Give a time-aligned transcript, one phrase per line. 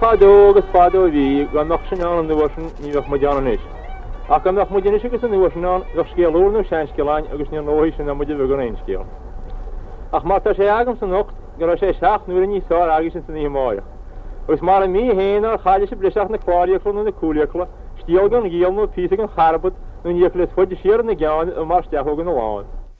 [0.00, 2.94] Fa dog ys fa dog i fi, gan ddoch sy'n iawn am ddiwrs yn i
[2.94, 3.79] ddoch mae.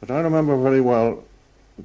[0.01, 1.23] But I remember very well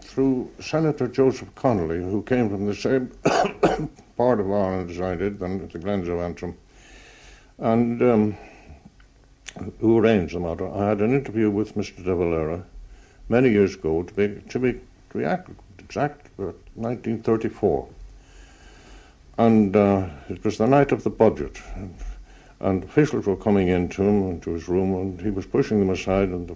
[0.01, 3.11] through Senator Joseph Connolly, who came from the same
[4.17, 6.57] part of Ireland as I did, the Glens of Antrim,
[7.59, 8.37] and um,
[9.79, 10.67] who arranged the matter.
[10.67, 12.03] I had an interview with Mr.
[12.03, 12.63] De Valera
[13.29, 14.73] many years ago, to be, to be,
[15.09, 15.25] to be
[15.79, 17.87] exact, 1934.
[19.37, 21.59] And uh, it was the night of the budget.
[21.75, 21.95] And,
[22.59, 26.29] and officials were coming into him, into his room, and he was pushing them aside,
[26.29, 26.55] and the,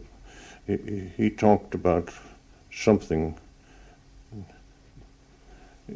[0.65, 2.09] he, he talked about
[2.71, 3.35] something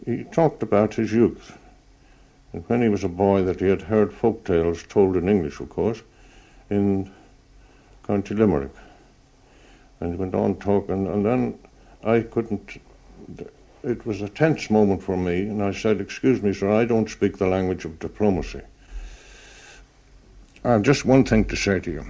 [0.05, 1.57] he talked about his youth,
[2.51, 5.59] and when he was a boy that he had heard folk tales told in English,
[5.59, 6.01] of course,
[6.69, 7.11] in
[8.05, 8.71] County Limerick.
[9.99, 11.57] And he went on talking, and then
[12.03, 12.81] I couldn't.
[13.83, 17.09] It was a tense moment for me, and I said, Excuse me, sir, I don't
[17.09, 18.61] speak the language of diplomacy.
[20.63, 22.05] I have just one thing to say to you.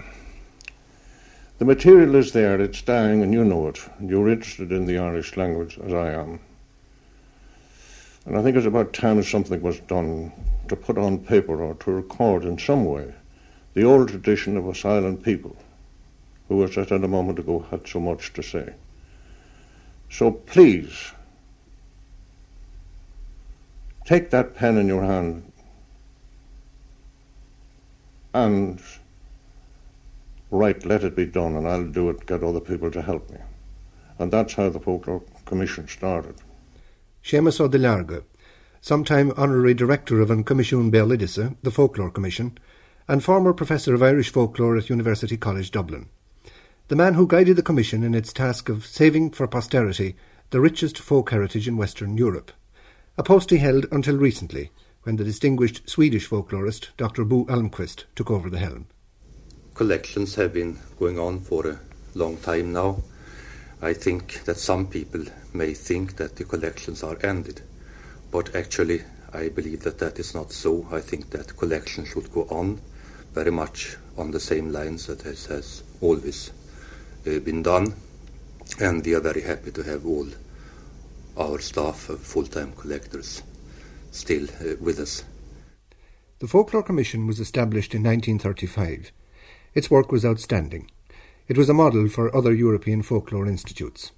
[1.59, 4.97] The material is there, it's dying, and you know it, and you're interested in the
[4.97, 6.39] Irish language as I am.
[8.25, 10.31] And I think it's about time something was done
[10.67, 13.13] to put on paper or to record in some way
[13.73, 15.55] the old tradition of a silent people
[16.47, 18.73] who, as I said a moment ago, had so much to say.
[20.09, 21.11] So please,
[24.05, 25.51] take that pen in your hand
[28.33, 28.81] and
[30.51, 33.39] write, let it be done, and I'll do it, get other people to help me.
[34.19, 36.35] And that's how the Folklore Commission started.
[37.23, 38.23] Seamus Ó Duilearga,
[38.81, 42.57] sometime honorary director of an Béaloideas, the Folklore Commission,
[43.07, 46.07] and former professor of Irish folklore at University College Dublin.
[46.87, 50.15] The man who guided the Commission in its task of saving for posterity
[50.51, 52.51] the richest folk heritage in Western Europe,
[53.17, 54.71] a post he held until recently,
[55.03, 57.25] when the distinguished Swedish folklorist Dr.
[57.25, 58.87] Bo Almqvist took over the helm.
[59.73, 61.79] Collections have been going on for a
[62.13, 63.01] long time now.
[63.81, 67.61] I think that some people may think that the collections are ended,
[68.31, 69.01] but actually
[69.33, 70.87] I believe that that is not so.
[70.91, 72.79] I think that collections should go on
[73.33, 76.51] very much on the same lines that has, has always
[77.27, 77.93] uh, been done,
[78.79, 80.27] and we are very happy to have all
[81.37, 83.41] our staff of full-time collectors
[84.11, 85.23] still uh, with us.
[86.39, 89.11] The Folklore Commission was established in 1935.
[89.73, 90.91] Its work was outstanding.
[91.47, 94.11] It was a model for other European folklore institutes.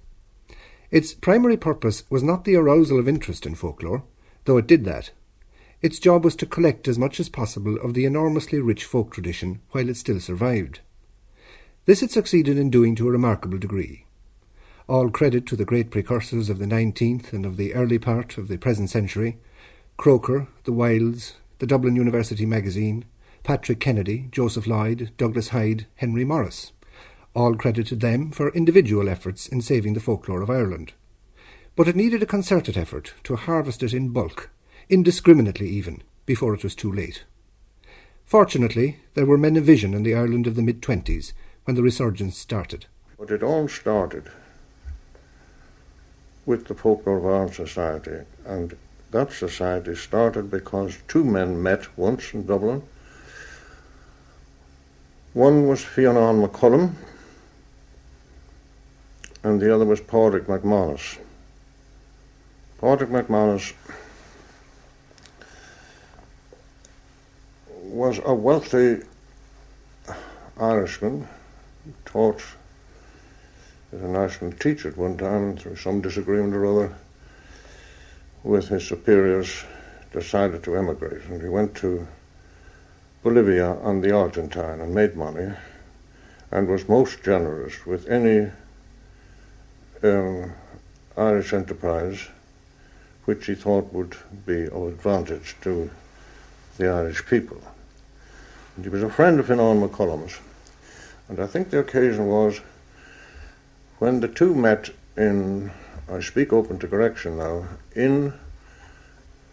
[0.90, 4.04] Its primary purpose was not the arousal of interest in folklore,
[4.44, 5.10] though it did that.
[5.82, 9.60] Its job was to collect as much as possible of the enormously rich folk tradition
[9.70, 10.80] while it still survived.
[11.84, 14.04] This it succeeded in doing to a remarkable degree.
[14.88, 18.48] All credit to the great precursors of the nineteenth and of the early part of
[18.48, 19.38] the present century
[19.96, 23.04] Croker, the Wildes, the Dublin University Magazine,
[23.42, 26.72] Patrick Kennedy, Joseph Lloyd, Douglas Hyde, Henry Morris
[27.36, 30.94] all credited them for individual efforts in saving the folklore of Ireland.
[31.76, 34.48] But it needed a concerted effort to harvest it in bulk,
[34.88, 37.24] indiscriminately even, before it was too late.
[38.24, 41.32] Fortunately, there were men of vision in the Ireland of the mid twenties
[41.64, 42.86] when the resurgence started.
[43.18, 44.30] But it all started
[46.44, 48.76] with the Folklore of Society, and
[49.10, 52.82] that society started because two men met once in Dublin.
[55.32, 56.92] One was Fionn McCullum,
[59.42, 61.18] and the other was Padraig McManus.
[62.78, 63.72] Padraig McManus
[67.86, 69.02] was a wealthy
[70.58, 71.28] Irishman,
[72.04, 72.42] taught
[73.92, 76.94] as a national teacher at one time and through some disagreement or other
[78.42, 79.64] with his superiors
[80.12, 81.24] decided to emigrate.
[81.24, 82.06] And he went to
[83.22, 85.52] Bolivia and the Argentine and made money
[86.50, 88.50] and was most generous with any
[90.02, 90.52] um,
[91.16, 92.28] Irish enterprise
[93.24, 94.16] which he thought would
[94.46, 95.90] be of advantage to
[96.78, 97.60] the Irish people.
[98.76, 100.38] And he was a friend of Finan McCullum's,
[101.28, 102.60] and I think the occasion was
[103.98, 105.70] when the two met in,
[106.10, 108.32] I speak open to correction now, in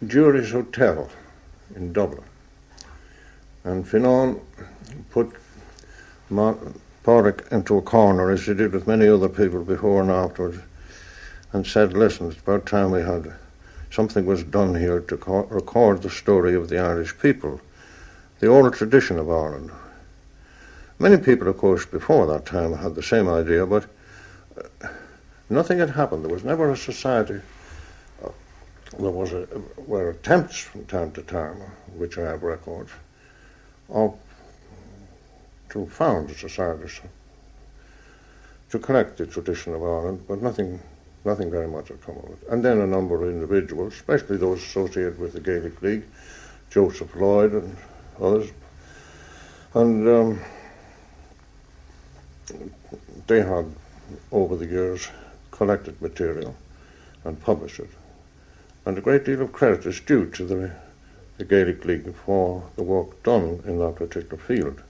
[0.06, 1.10] Jury's Hotel
[1.74, 2.24] in Dublin.
[3.64, 4.40] And Finan
[5.10, 5.32] put
[6.30, 10.58] Pádraig into a corner, as he did with many other people before and afterwards,
[11.52, 13.32] and said, listen, it's about time we had
[13.94, 17.60] something was done here to co- record the story of the Irish people,
[18.40, 19.70] the oral tradition of Ireland.
[20.98, 23.86] Many people, of course, before that time had the same idea, but
[24.82, 24.88] uh,
[25.48, 26.24] nothing had happened.
[26.24, 27.40] There was never a society.
[28.24, 28.30] Uh,
[28.98, 29.46] there was a,
[29.76, 31.58] were attempts from time to time,
[31.96, 32.90] which I have records,
[33.88, 34.18] of
[35.70, 36.88] to found a society
[38.70, 40.80] to collect the tradition of Ireland, but nothing
[41.24, 42.48] nothing very much had come of it.
[42.50, 46.04] And then a number of individuals, especially those associated with the Gaelic League,
[46.70, 47.76] Joseph Lloyd and
[48.20, 48.50] others,
[49.74, 50.40] and um,
[53.26, 53.66] they had,
[54.30, 55.08] over the years,
[55.50, 56.54] collected material
[57.24, 57.90] and published it.
[58.86, 60.70] And a great deal of credit is due to the,
[61.38, 64.80] the Gaelic League for the work done in that particular field.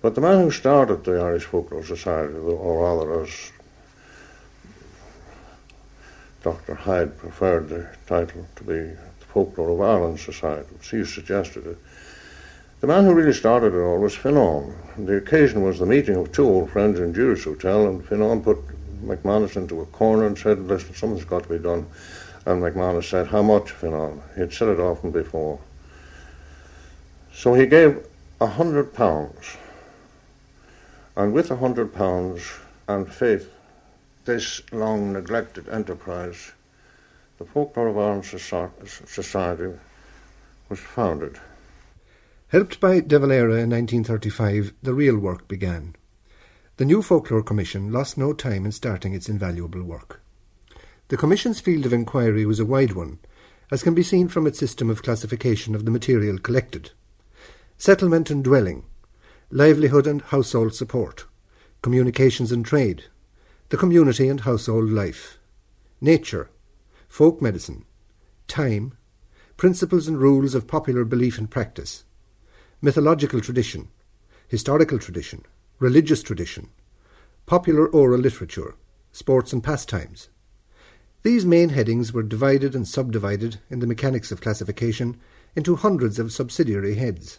[0.00, 3.52] But the man who started the Irish Folklore Society, or rather as
[6.42, 6.74] Dr.
[6.74, 11.76] Hyde preferred the title to be the Folklore of Ireland Society, which he suggested it.
[12.80, 14.74] The man who really started it all was Fionnán.
[15.04, 18.56] The occasion was the meeting of two old friends in Jury's Hotel, and Fionnán put
[19.04, 21.86] McManus into a corner and said, Listen, something's got to be done.
[22.46, 24.22] And McManus said, How much, Fionnán?
[24.34, 25.60] He'd said it often before.
[27.34, 28.06] So he gave
[28.40, 29.56] a hundred pounds.
[31.16, 32.42] And with a hundred pounds
[32.88, 33.50] and faith
[34.24, 36.52] this long neglected enterprise,
[37.38, 39.78] the Folklore of Ireland Society
[40.68, 41.40] was founded.
[42.48, 45.94] Helped by De Valera in 1935, the real work began.
[46.76, 50.20] The new Folklore Commission lost no time in starting its invaluable work.
[51.08, 53.18] The Commission's field of inquiry was a wide one,
[53.70, 56.90] as can be seen from its system of classification of the material collected.
[57.78, 58.84] Settlement and dwelling,
[59.50, 61.26] livelihood and household support,
[61.82, 63.04] communications and trade,
[63.70, 65.38] the community and household life,
[66.00, 66.50] nature,
[67.08, 67.84] folk medicine,
[68.48, 68.96] time,
[69.56, 72.02] principles and rules of popular belief and practice,
[72.82, 73.88] mythological tradition,
[74.48, 75.46] historical tradition,
[75.78, 76.68] religious tradition,
[77.46, 78.74] popular oral literature,
[79.12, 80.30] sports and pastimes.
[81.22, 85.16] These main headings were divided and subdivided in the mechanics of classification
[85.54, 87.38] into hundreds of subsidiary heads.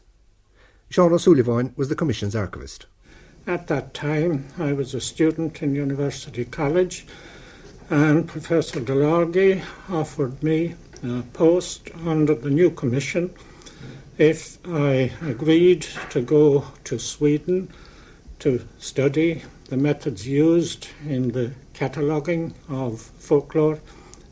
[0.89, 2.85] Sean O'Sullivan was the Commission's archivist.
[3.47, 7.07] At that time, I was a student in University College,
[7.89, 13.31] and Professor Delargy offered me a post under the new commission
[14.19, 17.69] if I agreed to go to Sweden
[18.39, 23.79] to study the methods used in the cataloguing of folklore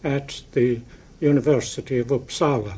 [0.04, 0.82] at the
[1.20, 2.78] University of Uppsala.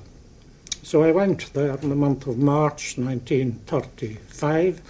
[0.82, 4.82] So I went there in the month of March 1935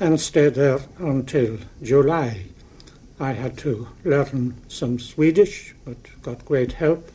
[0.00, 2.46] and stayed there until July.
[3.20, 7.10] I had to learn some Swedish, but got great help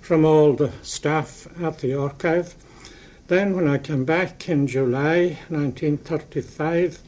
[0.00, 2.54] from all the staff at the archive.
[3.26, 7.00] Then, when I came back in July 1935,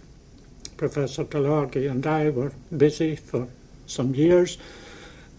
[0.77, 3.47] Professor Delargy and I were busy for
[3.87, 4.59] some years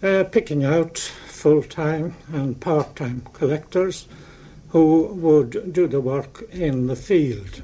[0.02, 4.06] uh, picking out full time and part time collectors
[4.68, 7.62] who would do the work in the field.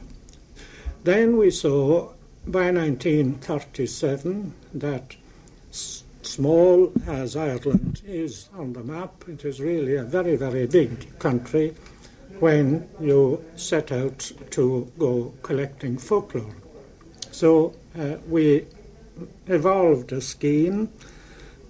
[1.05, 2.13] Then we saw
[2.47, 5.17] by 1937 that
[5.71, 11.75] small as Ireland is on the map, it is really a very, very big country
[12.39, 16.55] when you set out to go collecting folklore.
[17.31, 18.67] So uh, we
[19.47, 20.93] evolved a scheme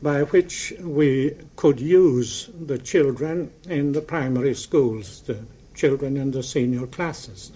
[0.02, 5.38] by which we could use the children in the primary schools, the
[5.74, 7.52] children in the senior classes.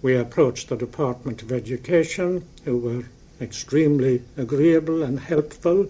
[0.00, 3.04] We approached the Department of Education, who were
[3.40, 5.88] extremely agreeable and helpful.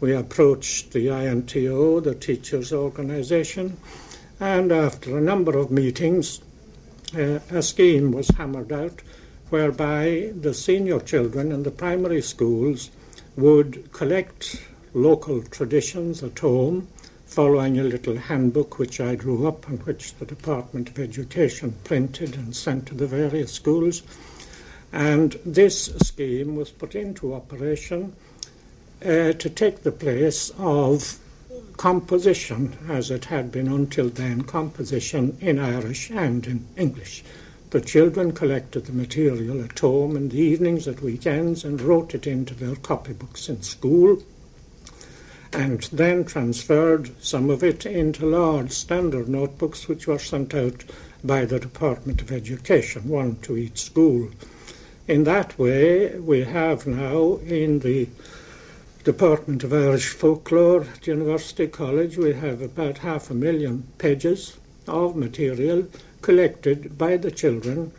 [0.00, 3.78] We approached the INTO, the teachers' organization,
[4.38, 6.40] and after a number of meetings,
[7.16, 9.00] uh, a scheme was hammered out
[9.48, 12.90] whereby the senior children in the primary schools
[13.34, 14.60] would collect
[14.92, 16.86] local traditions at home
[17.28, 22.34] following a little handbook which I drew up and which the Department of Education printed
[22.34, 24.02] and sent to the various schools.
[24.92, 28.14] And this scheme was put into operation
[29.04, 31.18] uh, to take the place of
[31.76, 37.22] composition, as it had been until then, composition in Irish and in English.
[37.70, 42.26] The children collected the material at home in the evenings, at weekends, and wrote it
[42.26, 44.22] into their copybooks in school.
[45.52, 50.84] And then transferred some of it into large standard notebooks which were sent out
[51.24, 54.30] by the Department of Education, one to each school.
[55.06, 58.08] In that way, we have now in the
[59.04, 65.16] Department of Irish Folklore at University College, we have about half a million pages of
[65.16, 65.86] material
[66.20, 67.90] collected by the children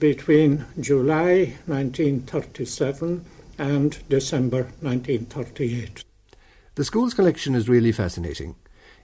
[0.00, 3.24] between July 1937
[3.58, 6.02] and December 1938.
[6.76, 8.54] The school's collection is really fascinating.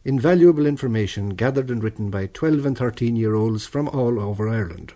[0.04, 4.92] Invaluable information gathered and written by 12 and 13 year olds from all over Ireland.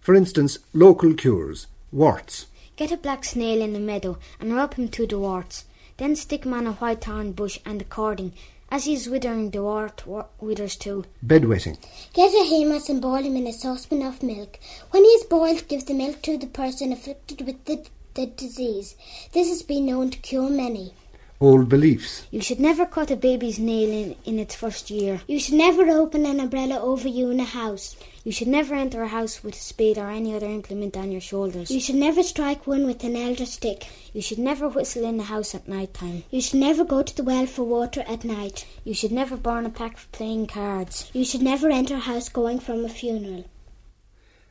[0.00, 2.46] For instance, local cures, warts.
[2.76, 5.64] Get a black snail in the meadow and rub him to the warts.
[5.96, 8.32] Then stick him on a white thorn bush and a cording.
[8.70, 10.04] As he is withering, the wart
[10.40, 11.06] withers too.
[11.26, 11.78] Bedwetting.
[12.12, 14.60] Get a haymass and boil him in a saucepan of milk.
[14.92, 18.94] When he is boiled, give the milk to the person afflicted with the, the disease.
[19.32, 20.94] This has been known to cure many
[21.40, 22.26] old beliefs.
[22.30, 25.20] You should never cut a baby's nail in, in its first year.
[25.26, 27.96] You should never open an umbrella over you in a house.
[28.24, 31.20] You should never enter a house with a spade or any other implement on your
[31.20, 31.70] shoulders.
[31.70, 33.86] You should never strike one with an elder stick.
[34.12, 36.24] You should never whistle in the house at night time.
[36.30, 38.66] You should never go to the well for water at night.
[38.84, 41.10] You should never burn a pack for playing cards.
[41.12, 43.44] You should never enter a house going from a funeral.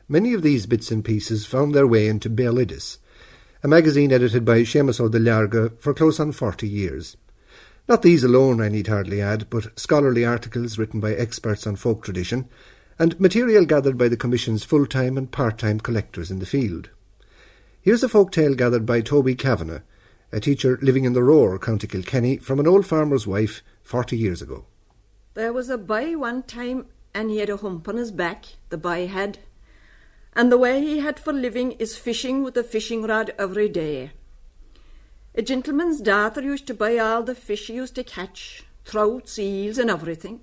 [0.07, 2.97] Many of these bits and pieces found their way into Béaloideas,
[3.63, 7.15] a magazine edited by Seamus Ó Duilearga for close on forty years.
[7.87, 12.03] Not these alone, I need hardly add, but scholarly articles written by experts on folk
[12.03, 12.49] tradition,
[12.99, 16.89] and material gathered by the Commission's full-time and part-time collectors in the field.
[17.81, 19.81] Here's a folk tale gathered by Toby Kavanagh,
[20.33, 24.41] a teacher living in the Rower, County Kilkenny, from an old farmer's wife forty years
[24.41, 24.65] ago.
[25.35, 28.77] There was a boy one time, and he had a hump on his back, the
[28.77, 29.39] boy had,
[30.35, 34.11] and the way he had for living is fishing with a fishing rod every day.
[35.35, 39.77] A gentleman's daughter used to buy all the fish he used to catch, trouts, eels,
[39.77, 40.41] and everything.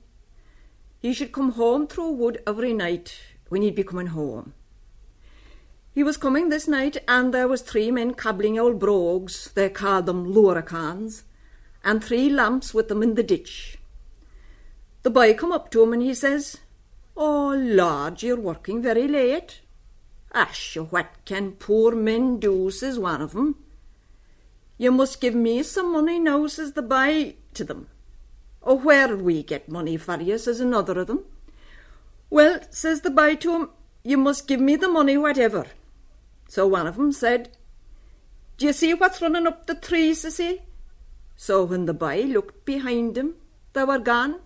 [1.01, 3.19] He should come home through wood every night
[3.49, 4.55] when he'd be coming home.
[5.93, 10.07] He was coming this night, and there was three men cobbling old brogues, they called
[10.07, 11.23] them luracans,
[11.83, 13.79] and three lamps with them in the ditch.
[15.03, 16.59] The boy come up to him and he says,
[17.17, 19.60] Oh, Lord, you're working very late.
[20.33, 23.57] Ash, what can poor men do, says one of them.
[24.79, 27.89] You must give me some money now, says the boy to them.
[28.63, 31.25] Oh, where'll we get money for you, says another of them.
[32.29, 33.71] Well, says the boy to him,
[34.05, 35.67] you must give me the money whatever.
[36.49, 37.57] So one of them said,
[38.57, 40.61] Do you see what's running up the tree, says he?
[41.37, 43.35] So when the boy looked behind him,
[43.73, 44.41] they were gone.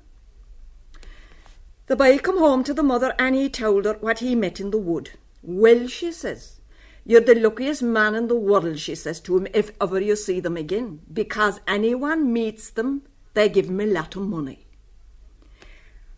[1.87, 4.71] The boy come home to the mother and he told her what he met in
[4.71, 5.11] the wood.
[5.47, 6.61] Well, she says,
[7.05, 10.41] you're the luckiest man in the world, she says to him, if ever you see
[10.41, 13.03] them again, because anyone meets them,
[13.35, 14.67] they give him a lot of money.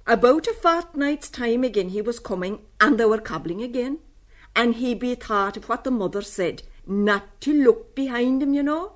[0.06, 3.98] About a fortnight's time again he was coming, and they were cobbling again,
[4.54, 8.92] and he bethought of what the mother said, not to look behind him, you know.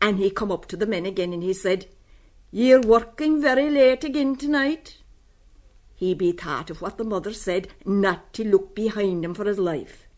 [0.00, 1.88] And he come up to the men again, and he said,
[2.50, 5.01] You're working very late again tonight
[6.02, 9.58] he be bethought of what the mother said not to look behind him for his
[9.60, 10.08] life.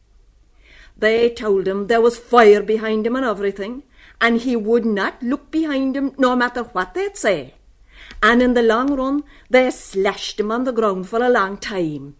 [0.97, 3.83] They told him there was fire behind him and everything,
[4.19, 7.57] and he would not look behind him no matter what they'd say.
[8.23, 12.17] And in the long run, they slashed him on the ground for a long time.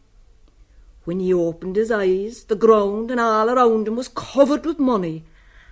[1.05, 5.25] When he opened his eyes, the ground and all around him was covered with money,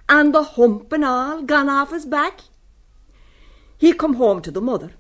[0.09, 2.41] and the hump and all gone off his back.
[3.77, 4.93] He come home to the mother,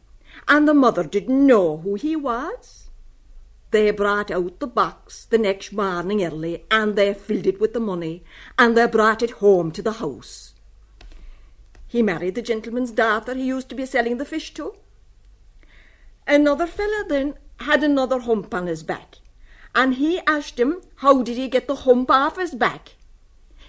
[0.46, 2.81] and the mother didn't know who he was.
[3.72, 7.80] They brought out the box the next morning early, and they filled it with the
[7.80, 8.22] money,
[8.58, 10.52] and they brought it home to the house.
[11.88, 14.74] He married the gentleman's daughter he used to be selling the fish to.
[16.26, 19.16] Another fellow then had another hump on his back,
[19.74, 22.96] and he asked him how did he get the hump off his back.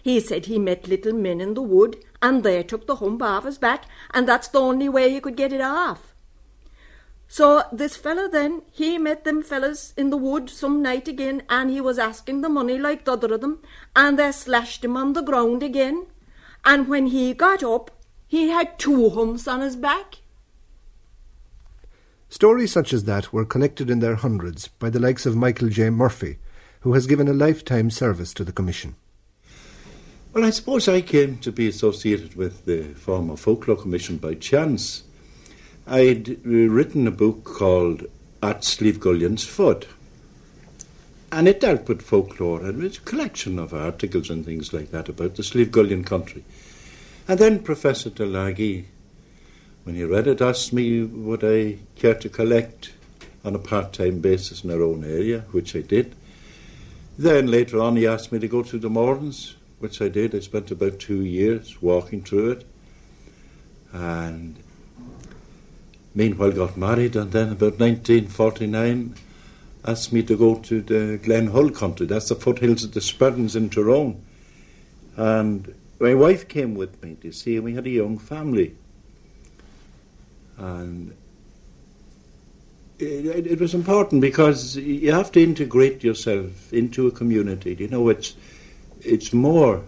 [0.02, 3.46] He said he met little men in the wood, and they took the hump off
[3.46, 6.13] his back, and that's the only way he could get it off.
[7.34, 11.72] So this fellow then, he met them fellas in the wood some night again, and
[11.72, 13.58] he was asking the money like the other of them,
[13.96, 16.06] and they slashed him on the ground again.
[16.64, 17.90] And when he got up,
[18.28, 20.18] he had two humps on his back.
[22.30, 25.90] Stories such as that were collected in their hundreds by the likes of Michael J.
[25.90, 26.38] Murphy,
[26.82, 28.96] who has given a lifetime service to the Commission.
[30.34, 35.06] Well, I suppose I came to be associated with the former Folklore Commission by chance.
[35.88, 38.04] I'd uh, written a book called
[38.42, 39.88] At Slievegullion's Foot.
[41.32, 44.92] And it dealt with folklore, and it was a collection of articles and things like
[44.92, 46.44] that about the Slievegullion country.
[47.28, 48.86] And then Professor Duilearga
[49.84, 52.94] when he read it, asked me would I care to collect
[53.44, 56.16] on a part-time basis in our own area, which I did.
[57.18, 60.34] Then later on, he asked me to go to the Mordens, which I did.
[60.34, 62.66] I spent about two years walking through it,
[63.92, 64.63] and
[66.16, 69.16] meanwhile got married, and then about 1949
[69.86, 72.06] asked me to go to the Glen Hull country.
[72.06, 74.24] That's the foothills of the Sperrins in Tyrone.
[75.18, 78.76] And my wife came with me to see, and we had a young family.
[80.58, 81.16] And
[83.00, 87.76] it, it, was important because you have to integrate yourself into a community.
[87.76, 88.36] You know, it's
[89.02, 89.84] it's more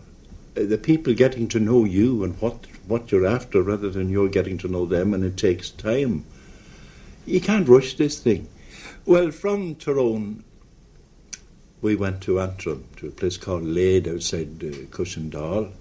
[0.56, 4.58] the people getting to know you and what what you're after rather than you're getting
[4.60, 6.26] to know them, and it takes time.
[7.26, 8.48] You can't rush this thing.
[9.06, 10.44] Well, from Tyrone,
[11.82, 15.72] we went to Antrim, to a place called Layd outside uh, Cushendall.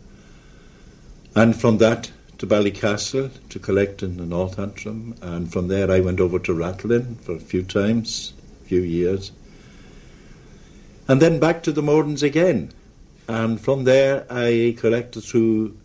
[1.34, 5.14] And from that to Ballycastle to collect in the North Antrim.
[5.22, 9.32] And from there I went over to Rathlin for a few times, a few years.
[11.08, 12.72] And then back to the Mordens again.
[13.28, 15.76] And from there I collected through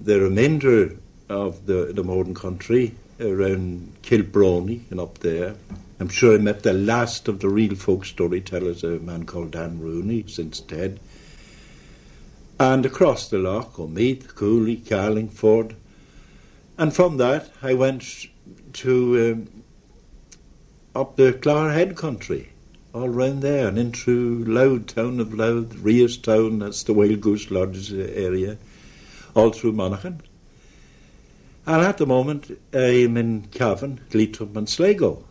[0.00, 0.96] the remainder
[1.28, 5.56] of the, the Morden country around Kilbrony and up there.
[6.00, 9.80] I'm sure I met the last of the real folk storytellers, a man called Dan
[9.80, 11.00] Rooney, since dead.
[12.60, 15.74] And across the loch, Meath, Cooley, Carlingford.
[16.76, 18.26] And from that, I went
[18.74, 19.64] to um,
[20.94, 22.50] up the Clogherhead country,
[22.94, 27.92] all round there, and into Louth, town of Louth, Reaghstown, that's the Wild Goose Lodge
[27.92, 28.56] area,
[29.34, 30.22] all through Monaghan.
[31.66, 35.24] And at the moment, I'm in Cavan, Leitrim, and Sligo.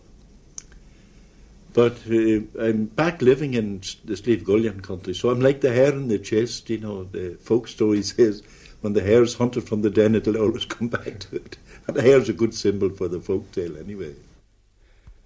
[1.74, 6.08] But uh, I'm back living in the Slievegullion country, so I'm like the hare in
[6.08, 6.70] the chest.
[6.70, 8.44] You know, the folk story says
[8.82, 11.58] when the hare is hunted from the den, it'll always come back to it.
[11.88, 14.14] And the hare's a good symbol for the folk tale, anyway.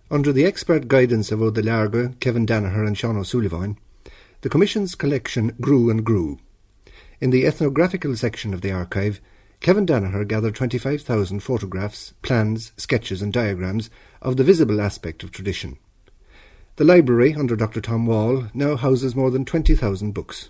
[0.10, 3.77] Under the expert guidance of Ó Duilearga, Kevin Danaher, and Sean O'Sullivan,
[4.41, 6.39] the Commission's collection grew and grew.
[7.21, 9.21] In the ethnographical section of the archive,
[9.60, 13.91] Kevin Danaher gathered 25,000 photographs, plans, sketches, and diagrams
[14.23, 15.77] of the visible aspect of tradition.
[16.77, 17.79] The library, under Dr.
[17.79, 20.49] Tom Wall, now houses more than 20,000 books.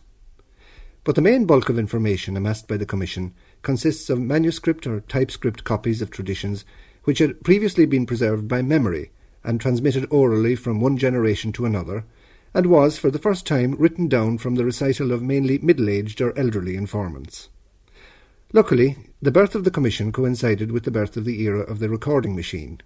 [1.03, 5.65] But the main bulk of information amassed by the Commission consists of manuscript or typescript
[5.65, 6.63] copies of traditions
[7.03, 9.11] which had previously been preserved by memory
[9.43, 12.05] and transmitted orally from one generation to another,
[12.53, 16.21] and was for the first time written down from the recital of mainly middle aged
[16.21, 17.49] or elderly informants.
[18.53, 21.89] Luckily, the birth of the Commission coincided with the birth of the era of the
[21.89, 22.81] recording machine,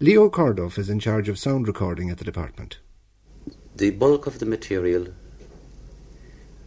[0.00, 2.78] Leo Corduff is in charge of sound recording at the department.
[3.76, 5.06] The bulk of the material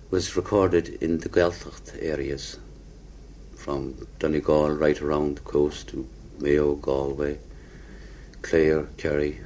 [0.10, 2.58] was recorded in the Gaeltacht areas,
[3.54, 6.08] from Donegal right around the coast to
[6.40, 7.38] Mayo, Galway,
[8.42, 9.42] Clare, Kerry,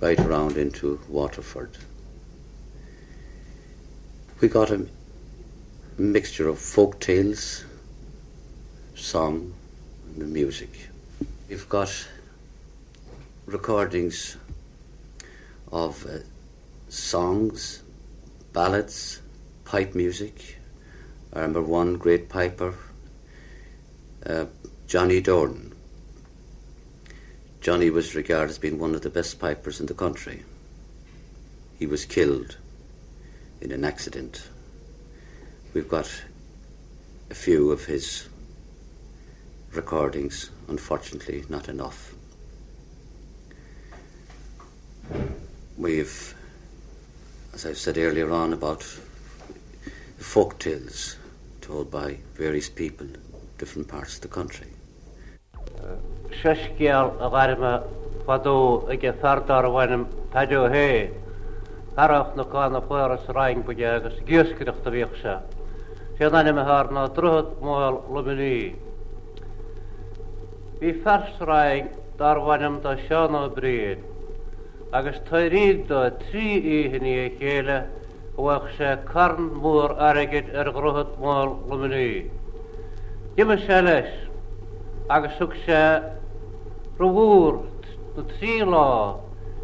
[0.00, 1.78] right around into Waterford.
[4.42, 4.84] We got a
[5.96, 7.64] mixture of folk tales,
[8.96, 9.54] song,
[10.16, 10.88] and music.
[11.48, 12.08] We've got
[13.46, 14.36] recordings
[15.70, 16.24] of uh,
[16.88, 17.84] songs,
[18.52, 19.20] ballads,
[19.64, 20.58] pipe music.
[21.32, 22.74] I remember one great piper,
[24.26, 24.46] uh,
[24.88, 25.72] Johnny Doran.
[27.60, 30.42] Johnny was regarded as being one of the best pipers in the country.
[31.78, 32.56] He was killed
[33.62, 34.48] in an accident.
[35.72, 36.10] We've got
[37.30, 38.28] a few of his
[39.72, 42.14] recordings, unfortunately, not enough.
[45.78, 46.34] We've,
[47.54, 48.82] as I said earlier on, about
[50.18, 51.16] folk tales
[51.60, 53.16] told by various people in
[53.58, 54.66] different parts of the country.
[56.42, 57.16] Sysgial
[61.96, 65.38] Garach naána foiras rain bude agus géoscinachta bhíoh se.
[66.18, 68.76] Séanana meth ná drohad máil lobelí.
[70.80, 73.98] Bhí fersráin darhhainm tá seanna bríad,
[74.92, 77.88] agus tuiríad do trí íhanní chéile
[78.36, 82.30] bhaach sé carn mór aigeid ar grohad máil lomení.
[83.36, 84.12] Diime sé leis
[85.08, 86.00] agus sug sé
[86.98, 87.68] rohúr
[88.16, 89.20] na trí lá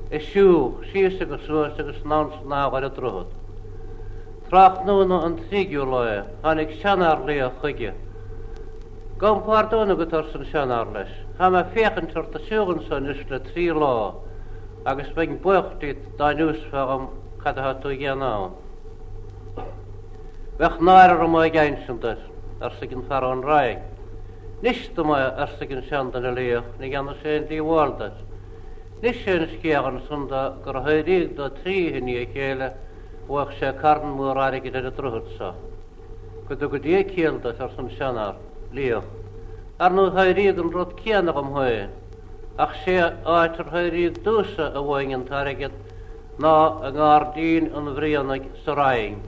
[0.08, 3.32] y siw, siw sy'n gysrwys sy'n gysnawn snaw ar y drwyd.
[4.48, 7.50] Trach nhw'n yn tsigw loe, han ag sianar le o.
[9.20, 11.12] Gom pwar dwn ag ytor sy'n sianar leis.
[11.36, 13.90] Ham a fiach yn tort y siw yn sy'n ysle tri lo,
[14.88, 17.04] agos byng bwych dit da nws fag am
[17.42, 18.54] cadhatw genawn.
[20.56, 22.22] Fech nair ar yma gain sy'n dys,
[22.64, 23.84] ar sy'n gyn ffaron rhaeg.
[24.64, 28.16] Nis ar sy'n gyn siandan y leich, ni gan y di waldys.
[29.02, 32.72] Nis sé skegan sunda gur heidig do trí hinní a chéle
[33.28, 35.54] bhuach sé carn mór aige a drohutsa.
[36.48, 38.34] Go do go dé céaldas ar san seanar,
[38.72, 39.04] leoch.
[39.78, 41.90] Ar nó hairíad an rot ceannach am hoin,
[42.58, 45.72] ach sé áitar hairíad dúsa a bhhain an tarigad
[46.38, 49.22] ná a gárdín an bhríannig saráing.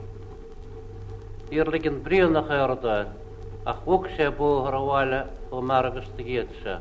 [1.51, 3.21] Ír lig an bríannach ardáid.
[3.63, 6.79] ach bhg sé bóthar a bháile ó mar agus de géad se.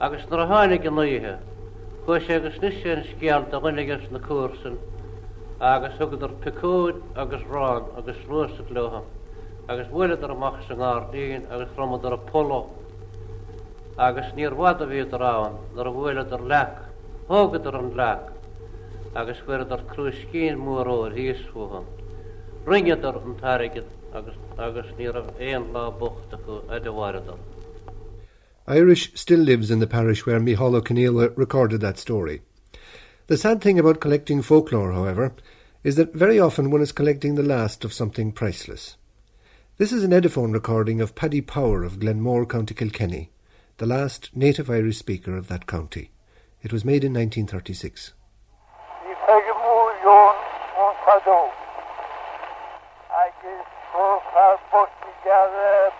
[0.00, 1.36] Agus nar a hánig an nuíthe,
[2.04, 4.76] chu ségus nu sin scial do bhainnigus na cuasan
[5.60, 9.04] agus thugadidir picúd agus rán agus ruasta leham,
[9.68, 12.70] agus bhuiileidir amach san gádaíon agus chromadidir a polo,
[13.96, 16.82] agus níorhhada bhíad rán nar a bhfuileidir lech,
[17.28, 18.26] thugadidir an lech,
[19.14, 21.86] agus fuidir cruúis cín móró híosfuham.
[22.66, 27.51] Ringeidir an tairigid agus agus ní ah éon lá buchta chu a de bhhairidir.
[28.66, 32.42] Irish still lives in the parish where Mihala Keneally recorded that story.
[33.26, 35.34] The sad thing about collecting folklore, however,
[35.82, 38.96] is that very often one is collecting the last of something priceless.
[39.78, 43.30] This is an Ediphone recording of Paddy Power of Glenmore, County Kilkenny,
[43.78, 46.12] the last native Irish speaker of that county.
[46.62, 48.12] It was made in 1936.
[54.34, 55.92] har bortigare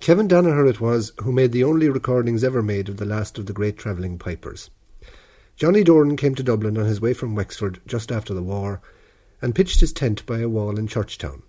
[0.00, 3.46] Kevin Danaher it was who made the only recordings ever made of the last of
[3.46, 4.70] the great travelling pipers.
[5.56, 8.80] Johnny Doran came to Dublin on his way from Wexford just after the war
[9.42, 11.42] and pitched his tent by a wall in Churchtown.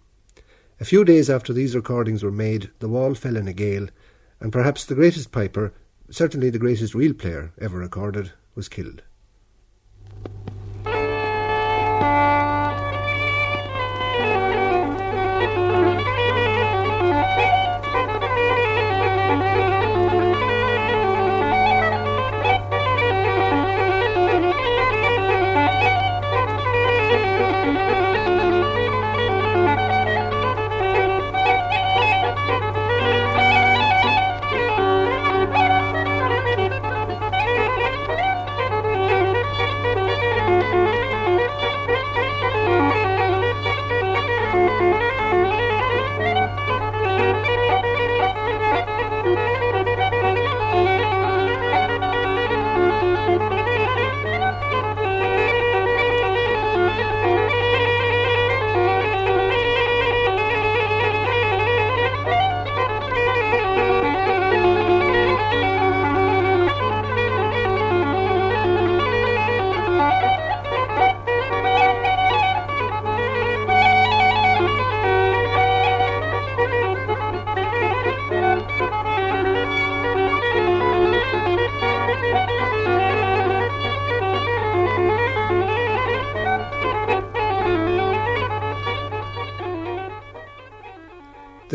[0.79, 3.87] A few days after these recordings were made, the wall fell in a gale,
[4.39, 5.73] and perhaps the greatest piper,
[6.11, 9.01] certainly the greatest real player ever recorded, was killed.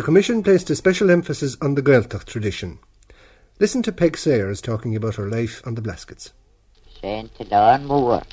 [0.03, 2.81] The Commission placed a special emphasis on the Gaeltacht tradition.
[3.61, 6.33] Listen to Peig Sayers talking about her life on the Blaskets.
[7.01, 8.25] Séint dáin mór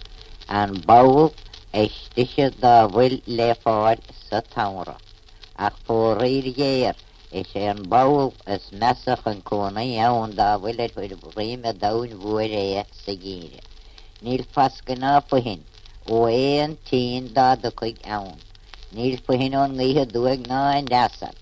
[0.47, 1.29] an báil
[1.71, 4.95] éistiise dá bhfuil le fáil sa tamra,
[5.67, 6.95] ach réir géir
[7.31, 12.85] is an báil is meach an cóna ann dá bhfuile chuid réime dain bhuair é
[13.03, 13.61] sa gíire.
[14.23, 15.61] Níl fascan náfuhin
[16.07, 17.03] ó éon tí
[17.37, 18.33] dá do chuig ann.
[18.91, 21.13] Níl fuhin an ngíthe dúag ná an deasad.
[21.19, 21.38] begin tín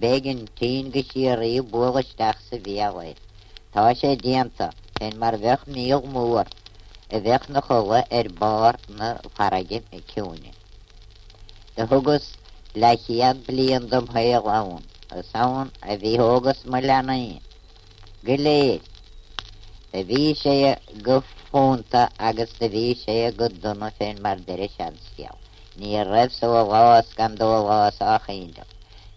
[0.00, 3.14] Wegen tien geschirri boele stachse weerle.
[3.72, 4.68] Tasje diemte,
[5.00, 6.46] en maar weg miel moer.
[7.08, 10.52] Weg nog alle er baar me faragim kjuni.
[11.74, 12.26] De hugus
[12.72, 14.82] lachiat bliendum heel aun.
[15.32, 17.40] Saun, vi hugus malanain.
[18.24, 18.82] Gleet.
[19.90, 25.36] De viesje gefunta agus de viesje gudunna fen mar derishan skjel.
[25.76, 28.18] Ni revsu Allah skandal Allah sa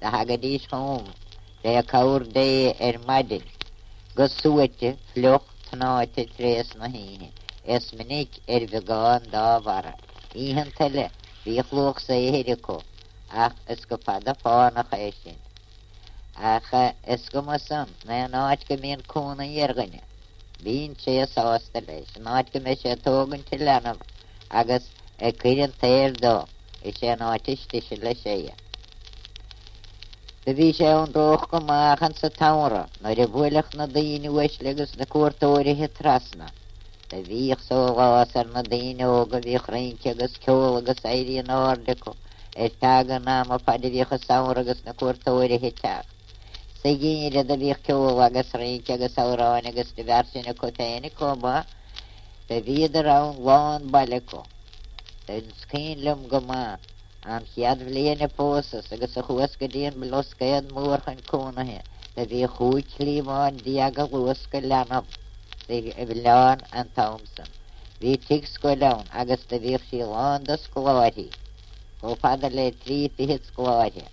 [0.00, 1.12] det Haggadis home.
[1.62, 3.42] Där de är maddel.
[4.14, 7.28] Gossute, flört, knate, träsna hine.
[7.64, 9.94] Esmenik är vegan davara.
[10.34, 11.10] Ihan tele,
[11.44, 12.82] vi flok sig heriko.
[13.30, 15.36] Ach, eskopada fana chäsin.
[16.36, 20.00] Ach, eskomasam, men atke min kona järgane.
[20.62, 23.98] Bin che sasteleis, natke me che togen till anam.
[24.50, 24.84] Agas,
[25.18, 26.46] ekirien tärdo,
[26.82, 28.54] ishe natishtishle sheya.
[30.48, 36.46] فبيجا دوخكم ما خمسة تاورا نربو لخ نضين وش لقص دكور توريه تراسنا
[37.10, 42.12] تبي يخسو غواصر نضين وقل يخرين كقص كول قص عيدي نور لكو
[42.56, 46.04] اتاقا ناما فاد بيخساورا قص نكور توريه تاق
[46.82, 51.64] سيجيني لدبيخ كولا قص رين كقص اورانا قص دبارسين كوتين كوبا
[52.48, 54.42] تبي دراون لون بالكو
[55.26, 56.78] تنسكين لمقما
[57.36, 61.80] Antjadvlene posësë gësë huëskë din bëloskë e në mërë në konë he.
[62.14, 65.10] Dhe vi huqë limon dhjagë huëskë lanëm.
[65.66, 67.50] Dhe vëllon në Thompson.
[68.00, 71.26] Vi tikë skollon, agës të vi fshilon dhe sklori.
[72.00, 74.06] Ko padë le tri të hitë sklori.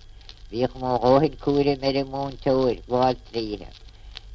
[0.50, 3.70] Vi këmë rohin kure mërë mund të urë, valë tri he.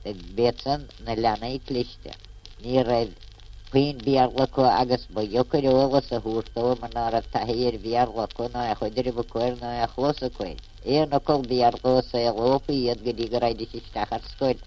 [0.03, 2.17] Dhe betën në lanë i klishtë.
[2.65, 3.03] Një.
[3.71, 9.23] Queen diyarla ko agas boyokori olasa hurto manara tahir diyarla ko no ya hodri bu
[9.23, 10.43] ko no ya khosa ko
[10.83, 14.57] e no ko diyarla sa Европы и отгоди гради сиштахар скот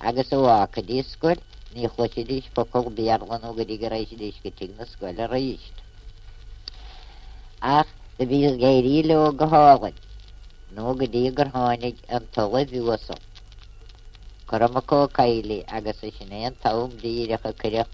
[0.00, 1.38] агас уа кадис скот
[1.74, 5.76] не хочет ищ по кол дiyarla ну годи гради дишки тигна скола раишт
[7.60, 7.86] ах
[8.18, 9.94] виз гайриле о гахалат
[10.70, 13.14] ну годи грханик антала виосо
[14.46, 17.86] Карамако кайли агас шинен таум диреха крех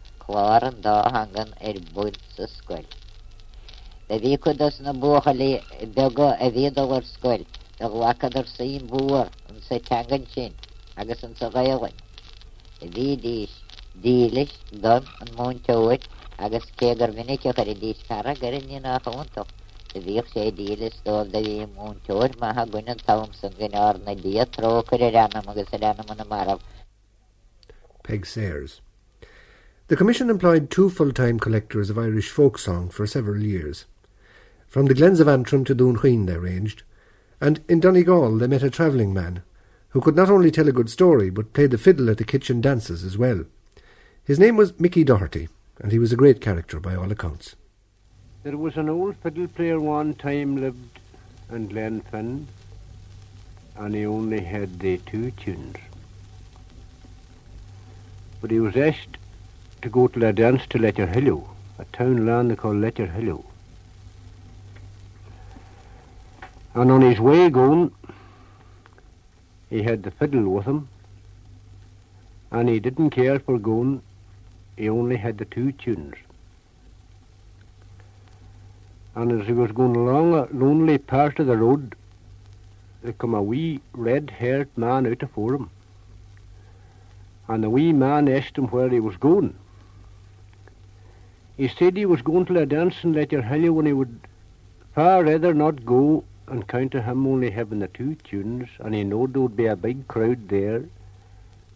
[25.01, 26.61] a ranam agus a ranam an na marh.
[28.03, 28.81] Peig Sayers.
[29.89, 33.85] The Commission employed two full-time collectors of Irish folk song for several years.
[34.67, 36.85] From the Glens of Antrim to Doonhuin they ranged,
[37.39, 39.43] and in Donegal they met a travelling man
[39.91, 42.63] who could not only tell a good story but played the fiddle at the kitchen
[42.63, 43.45] dances as well.
[44.25, 47.55] His name was Mickey Doherty, and he was a great character by all accounts.
[48.43, 50.99] There was an old fiddle player one time lived
[51.53, 52.47] in Glenfin,
[53.77, 55.77] and he only had the two tunes.
[58.41, 59.19] But he was asked
[59.85, 61.47] to go to a dance to Letterhillow,
[61.79, 63.45] a town land they called Letterhillow.
[66.73, 67.93] And on his way going,
[69.69, 70.89] he had the fiddle with him,
[72.51, 74.01] and he didn't care for going,
[74.79, 76.15] he only had the two tunes.
[79.15, 81.95] And as he was going along a lonely part of the road,
[83.03, 85.69] there come a wee red-haired man out afore him.
[87.49, 89.55] And the wee man asked him where he was going.
[91.57, 94.21] He said he was going to a dance in Letterhillow and he would
[94.95, 99.05] far rather not go on account of him only having the two tunes and he
[99.05, 100.85] knowed there would be a big crowd there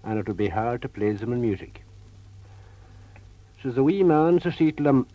[0.04, 1.82] and it would be hard to play them in music.
[3.62, 5.06] So the wee man says he to him,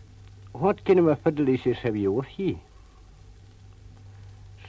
[0.52, 2.58] What kind of a fiddle, he says, have you with ye?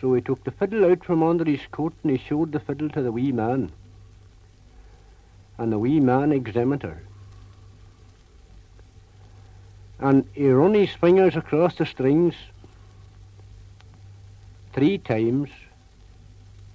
[0.01, 2.89] So he took the fiddle out from under his coat and he showed the fiddle
[2.89, 3.71] to the wee man.
[5.57, 7.01] And the wee man examined her.
[10.05, 12.35] And he run his fingers across the strings
[14.71, 15.49] three times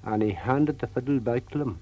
[0.03, 1.79] and he handed the fiddle back to him.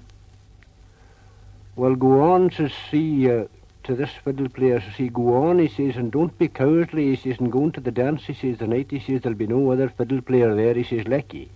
[1.74, 3.46] Well, go on, says he, uh,
[3.84, 7.16] to this fiddle player, says he, go on, he says, and don't be cowardly, he
[7.16, 9.72] says, and go into the dance, he says, the night, he says, there'll be no
[9.72, 11.48] other fiddle player there, he says, lecky.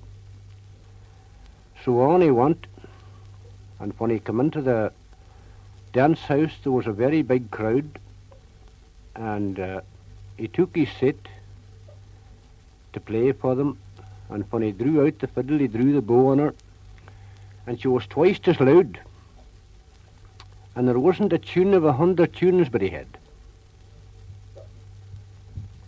[1.84, 2.66] So on he went,
[3.78, 4.90] and when he come into the
[5.92, 7.98] dance house, there was a very big crowd,
[9.14, 9.80] and uh,
[10.36, 11.28] he took his seat
[12.92, 13.78] to play for them,
[14.30, 16.54] and when he drew out the fiddle, he drew the bow on her,
[17.66, 18.98] and she was twice as loud.
[20.74, 23.06] And there wasn't a tune of a hundred tunes but he had.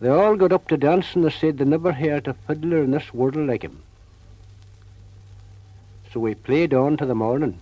[0.01, 2.91] They all got up to dance and they said they never heard a fiddler in
[2.91, 3.81] this world like him.
[6.13, 7.59] So we played on to the morning.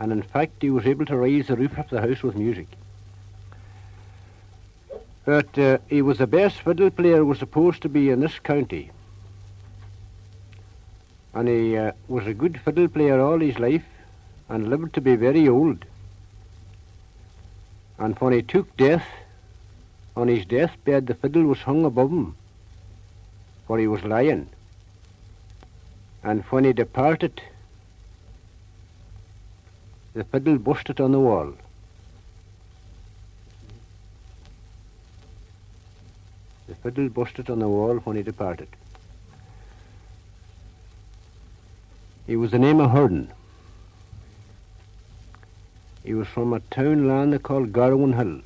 [0.00, 2.66] And in fact, he was able to raise the roof of the house with music.
[5.24, 8.90] But uh, he was the best fiddle player was supposed to be in this county.
[11.34, 13.84] And he uh, was a good fiddle player all his life
[14.48, 15.84] and lived to be very old.
[17.98, 19.06] And when he took death,
[20.16, 22.34] on his deathbed the fiddle was hung above him,
[23.66, 24.48] for he was lying.
[26.22, 27.40] And when he departed,
[30.14, 31.54] the fiddle busted on the wall.
[36.82, 38.68] Fiddle busted on the wall when he departed.
[42.26, 43.32] He was the name of Hurden.
[46.04, 48.42] He was from a town land called Garwin Hill.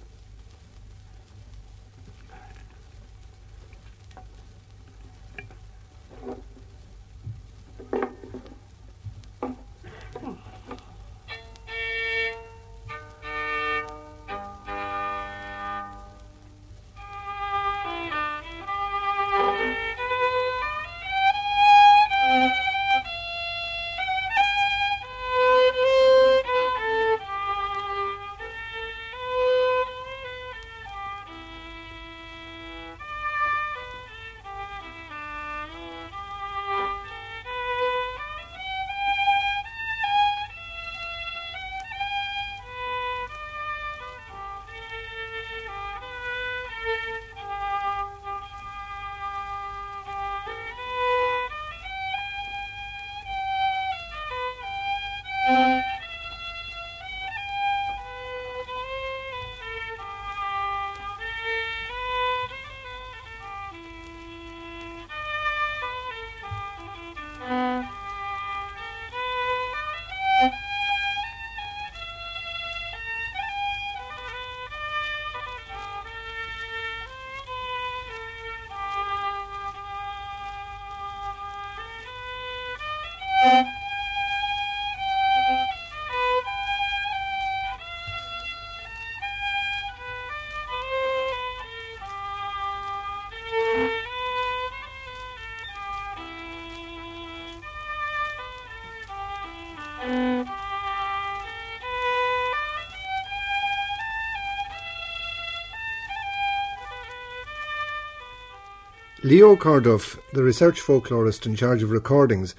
[109.24, 112.54] Leo Corduff, the research folklorist in charge of recordings,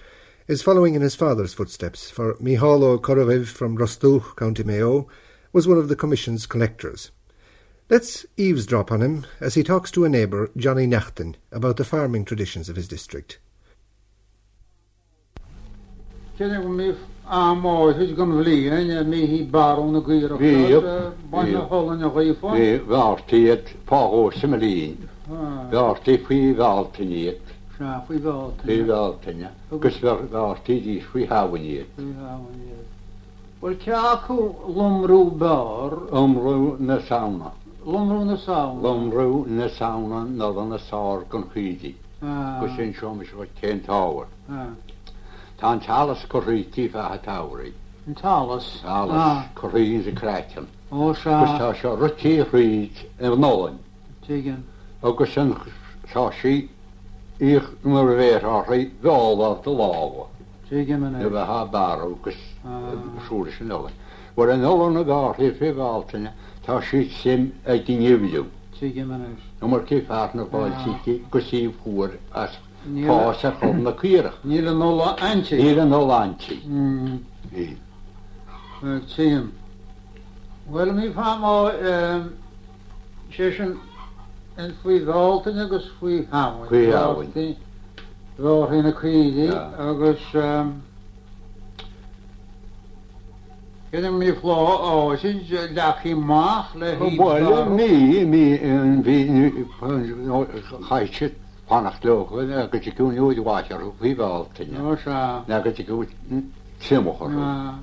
[0.48, 5.08] is following in his father's footsteps, for Mícheál Ó Corrduibh from Ros Dumhach, County Mayo,
[5.54, 7.12] was one of the Commission's collectors.
[7.88, 12.26] Let's eavesdrop on him as he talks to a neighbour, Johnny Nachten, about the farming
[12.26, 13.38] traditions of his district.
[17.28, 21.52] Amo, hyd gam vligen, ja, mi hi baron na gwir o glas, eh, ban ah.
[21.52, 22.54] na holen na gwifon.
[22.54, 25.10] Mi varti et paro semlin.
[25.72, 27.42] Varti fwi varti niet.
[27.80, 28.68] Ja, fwi varti.
[28.68, 29.50] Fwi varti, ja.
[29.70, 30.00] Gus
[30.32, 31.88] varti di fwi hawen niet.
[31.96, 32.86] Fwi hawen niet.
[33.60, 35.98] Wel, ciaco lomrw bar?
[36.12, 37.52] Lomrw na sauna.
[37.84, 38.82] Lomrw na sauna?
[38.82, 41.96] Lomrw na sauna, nod yn y sôr gynchwydi.
[42.22, 44.30] Gwrs yn siom eisiau cent awr.
[44.46, 44.70] Ah.
[45.60, 47.74] Ta'n talas corriti fa a tawri.
[48.08, 48.82] Yn talas?
[48.84, 49.16] Talas.
[49.16, 49.50] Ah.
[49.56, 50.68] Corriti craitan.
[50.92, 51.40] O sa.
[51.42, 53.80] Gwrs ta sio rytti rhyd yr nolen.
[54.28, 54.64] Tegin.
[55.02, 55.56] Ogos yn
[56.12, 56.56] sio si
[57.40, 60.28] i'ch mwyr o rhyd ddol o'r dylawa.
[60.70, 61.24] Tegin yn ei.
[61.24, 62.38] Dyfa ha barw gys
[63.28, 63.96] sŵr sy'n nolen.
[64.36, 66.30] Wel yn nolen o gawr i fi faltyn
[66.66, 68.46] ta si sim ei diniwliw.
[68.80, 69.36] Tegin yn ei.
[69.62, 72.60] Ond mae'r cyffarn o gael sy'n gwsif hwyr as
[73.08, 74.32] Poossa kolna kiira.
[74.44, 75.58] Niillä on olla ansi.
[75.58, 76.62] Niillä on olla ansi.
[76.66, 77.20] Mm.
[77.52, 77.78] Niin.
[79.08, 79.54] Siin.
[80.72, 81.72] Wel mi pa mo
[83.38, 83.78] session
[84.58, 86.68] yn fwy ddolten agos fwy hawn.
[86.70, 87.30] Fwy hawn.
[88.40, 90.82] Ro'r hyn y cwydi um
[93.96, 95.40] Gyda mi flo o, sy'n
[95.76, 97.16] dach chi mach le hi...
[97.16, 98.58] Wel, mi, mi,
[99.06, 99.18] fi,
[100.90, 101.38] chaisit
[101.70, 104.78] annach leo go teún úidirháar bhíháiltaine
[105.48, 106.06] na go go
[106.80, 107.30] simachar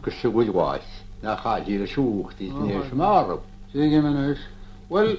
[0.02, 0.88] go si bhúidirháis
[1.22, 3.40] na chaí a siúchttaí níos marm.
[3.72, 4.38] Síige menis
[4.90, 5.16] Well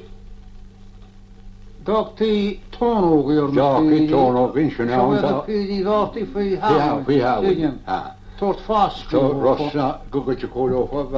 [1.85, 6.55] Dachttaí tóógaí tóógin sin bhí
[7.03, 8.15] bhí ha.
[8.43, 9.09] Sort fast.
[9.09, 11.13] So Rossa gogot y cwr o'ch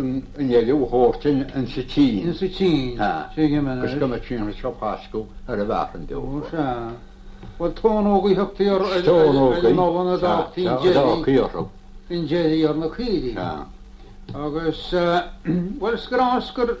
[0.00, 2.30] yn ielw hortyn yn sy tîn.
[2.30, 2.94] Yn sy tîn.
[2.96, 3.08] Ha.
[3.34, 3.82] Sige mae'n.
[3.82, 6.22] Gwrs gyma tîn rhaid sio pasgw ar y fach yn diw.
[6.38, 6.64] Wrsa.
[7.58, 8.86] Wel tôn o'ch i hypti o'r
[9.76, 10.94] nofon y dawch ti'n jedi.
[10.96, 11.68] Dawch i o'r
[12.08, 13.34] Ti'n jedi o'r nôch i di.
[13.36, 13.50] Ha.
[14.32, 14.82] Agos,
[15.84, 16.72] wel sgras gyr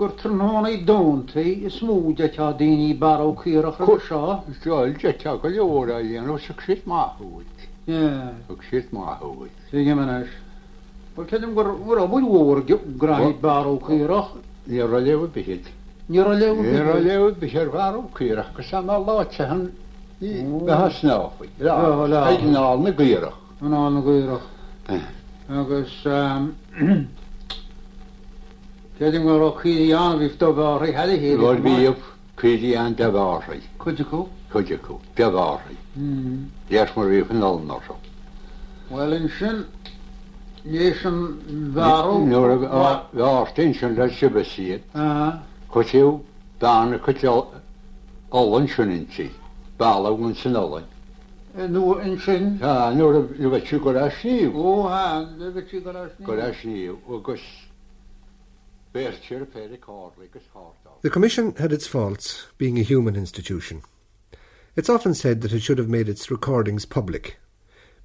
[0.00, 4.80] gwrthyn hwn i dôn ti, smwyd a ta dyn i barw cyr o'ch rhaid sio.
[4.96, 7.53] Jeta gael i o'r a yn o'r sy'n ma hwyd.
[8.50, 10.26] وكشيت مع هوي سيجي مناش
[11.16, 11.58] قلت لهم
[11.88, 14.28] قربوا يورجوا قراهي بارو كيرا
[14.66, 15.66] يرليو بهيت
[16.10, 19.70] يرليو بهيت يرليو بهيت بارو كيرا قسم الله تسهل
[20.22, 23.32] بها سنافي لا لا اي نال نقيرا
[23.62, 24.40] نال نقيرا
[25.70, 26.52] قسم
[29.00, 32.00] كدم قرو كيريان بيفتو باري هذه هي قول بيف
[32.40, 34.26] كيريان تباري كنت كو
[41.04, 41.28] an
[41.74, 42.08] bhar
[43.12, 44.82] bhástin sin le sibe siad
[45.70, 46.20] chutíú
[46.60, 47.46] dána chu
[48.30, 49.30] áhain sinnintí
[49.78, 50.86] bailhaún san álain.
[51.54, 54.88] nu in sin nuair a bheith tú go síú ó
[56.24, 57.42] go síú agus
[58.94, 60.90] béirtíir féidir cálagus hátá.
[61.02, 63.82] The Commission had its faults, being a human institution.
[64.76, 67.36] It's often said that it should have made its recordings public,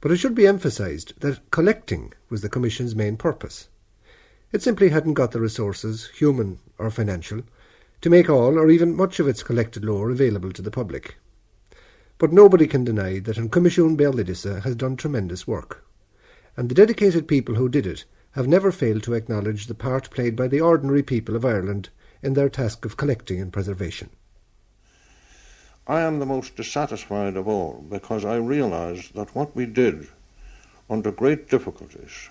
[0.02, 3.70] but it should be emphasised that collecting was the Commission's main purpose.
[4.52, 7.42] It simply hadn't got the resources, human or financial,
[8.02, 11.18] to make all or even much of its collected lore available to the public.
[12.20, 15.84] But nobody can deny that an Commission Béaloideasa has done tremendous work,
[16.56, 20.36] and the dedicated people who did it have never failed to acknowledge the part played
[20.36, 21.90] by the ordinary people of Ireland
[22.22, 24.12] in their task of collecting and preservation.
[25.90, 30.08] I am the most dissatisfied of all because I realise that what we did
[30.88, 32.30] under great difficulties,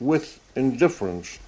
[0.00, 1.38] with indifference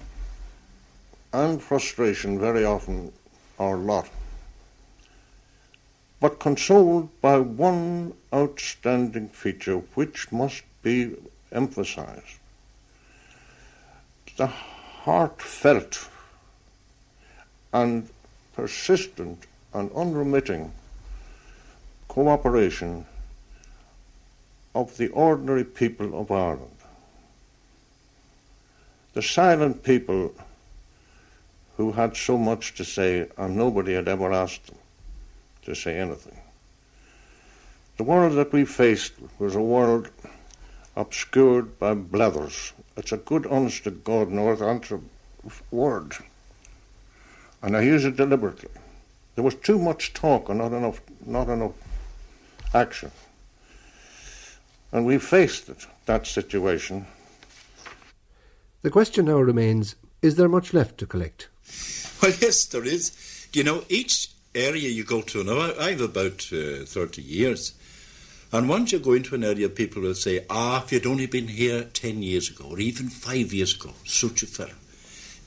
[1.33, 3.11] and frustration very often
[3.59, 4.09] our lot,
[6.21, 11.13] but consoled by one outstanding feature which must be
[11.51, 12.39] emphasized.
[14.37, 16.07] The heartfelt
[17.73, 18.07] and
[18.53, 20.71] persistent and unremitting
[22.07, 23.05] cooperation
[24.75, 26.69] of the ordinary people of Ireland.
[29.13, 30.33] The silent people
[31.77, 34.77] who had so much to say and nobody had ever asked them
[35.63, 36.37] to say anything.
[37.97, 40.09] The world that we faced was a world
[40.95, 42.73] obscured by blethers.
[42.97, 44.99] It's a good, honest to God, North answer
[45.71, 46.13] word.
[47.61, 48.69] And I use it deliberately.
[49.35, 51.73] There was too much talk and not enough, not enough
[52.73, 53.11] action.
[54.91, 57.07] And we faced it, that situation.
[58.83, 61.49] The question now remains is there much left to collect?
[62.21, 63.47] Well, yes, there is.
[63.51, 67.73] You know, each area you go to now, I, I've about uh, 30 years.
[68.51, 71.47] And once you go into an area, people will say, ah, if you'd only been
[71.47, 74.75] here 10 years ago, or even five years ago, such a fellow.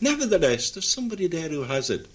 [0.01, 2.09] Nevertheless, there's somebody there who has it.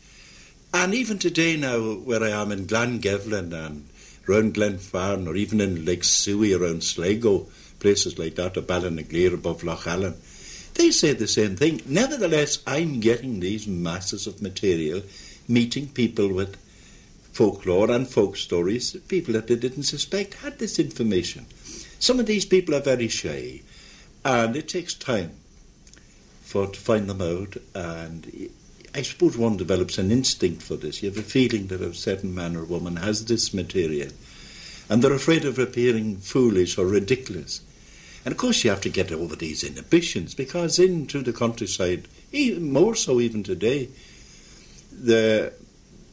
[0.74, 3.90] And even today now, where I am in Glangevlin and
[4.28, 7.48] around Glenfarn, or even in Lake Suey around Sligo,
[7.80, 10.16] places like that, or Ballinagleer above Loch Allen,
[10.76, 11.82] they say the same thing.
[11.86, 15.02] Nevertheless, I'm getting these masses of material,
[15.48, 16.56] meeting people with
[17.34, 21.46] folklore and folk stories, people that they didn't suspect had this information.
[22.00, 23.62] Some of these people are very shy,
[24.24, 25.32] and it takes time
[26.44, 27.58] for to find them out.
[27.76, 28.50] And
[28.94, 31.02] I suppose one develops an instinct for this.
[31.02, 34.12] You have a feeling that a certain man or woman has this material,
[34.90, 37.62] and they're afraid of appearing foolish or ridiculous.
[38.26, 42.72] And of course, you have to get over these inhibitions because into the countryside, even
[42.72, 43.90] more so even today,
[44.92, 45.54] the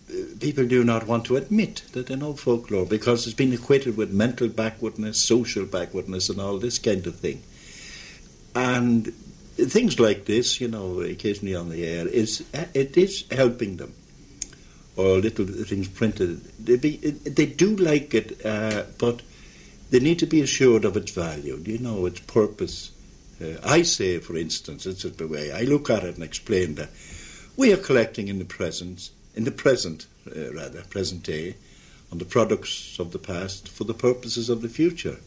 [0.09, 3.97] uh, people do not want to admit that they know folklore because it's been equated
[3.97, 7.43] with mental backwardness, social backwardness, and all this kind of thing.
[8.55, 9.13] And
[9.67, 12.45] things like this, you know, occasionally on the air, is
[12.75, 13.95] it is helping them.
[14.97, 19.23] Or little things printed, they be, they do like it, uh, but
[19.91, 21.63] they need to be assured of its value.
[21.65, 22.91] You know, its purpose.
[23.41, 26.91] Uh, I say, for instance, it's the way I look at it and explain that
[27.57, 30.07] we are collecting in the present in the present,
[30.37, 31.55] uh, rather, present day,
[32.11, 35.19] on the products of the past for the purposes of the future.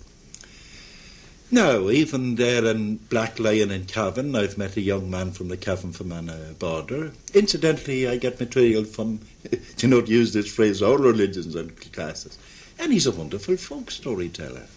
[1.54, 5.92] Now, even there in Blacklion in Cavan, I've met a young man from the Cavan
[5.92, 7.12] Fermanagh border.
[7.34, 9.20] Incidentally, I get material from,
[9.78, 12.40] to not use this phrase, all religions and classes.
[12.80, 14.68] And he's a wonderful folk storyteller.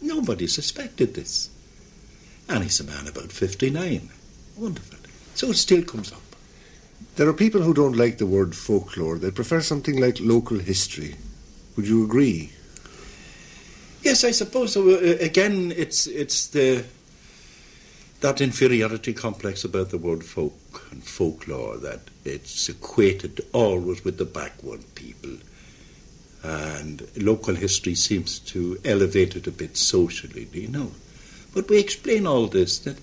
[0.00, 1.50] Nobody suspected this.
[2.48, 4.08] And he's a man about 59.
[4.56, 4.98] Wonderful.
[5.34, 6.22] So it still comes up.
[7.16, 9.18] There are people who don't like the word folklore.
[9.18, 11.16] They prefer something like local history.
[11.74, 12.52] Would you agree?
[14.04, 14.90] Yes, I suppose so.
[14.90, 16.84] Uh, again, it's it's the
[18.20, 24.24] that inferiority complex about the word folk and folklore, that it's equated always with the
[24.26, 25.38] backward people.
[26.42, 30.92] And local history seems to elevate it a bit socially, do you know?
[31.54, 32.98] But we explain all this that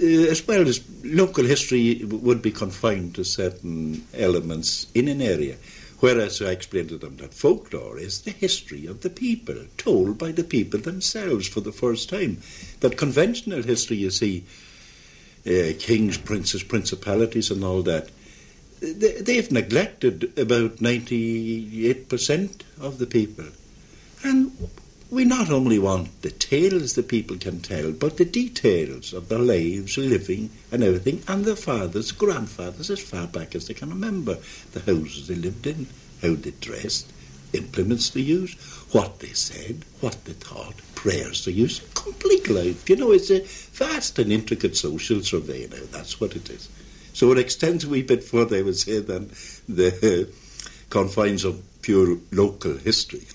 [0.00, 5.56] uh, as well as local history would be confined to certain elements in an area.
[6.00, 10.30] Whereas I explained to them that folklore is the history of the people, told by
[10.30, 12.40] the people themselves for the first time.
[12.80, 14.44] That conventional history, you see,
[15.44, 18.10] uh, kings, princes, principalities, and all that,
[18.80, 23.46] they, have neglected about 98% of the people.
[24.22, 24.52] And
[25.10, 29.38] we not only want the tales the people can tell, but the details of their
[29.38, 34.36] lives, living, and everything, and their fathers, grandfathers, as far back as they can remember,
[34.72, 35.86] the houses they lived in,
[36.20, 37.10] how they dressed,
[37.54, 38.58] implements they used,
[38.92, 42.88] what they said, what they thought, prayers they used, complete life.
[42.90, 43.40] You know, it's a
[43.72, 46.68] vast and intricate social survey now, that's what it is.
[47.14, 49.30] So it extends a wee bit further, I would say, than
[49.66, 50.30] the
[50.90, 53.26] confines of pure local history.